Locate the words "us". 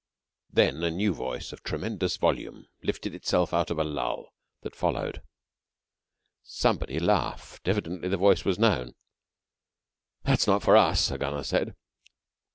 10.75-11.11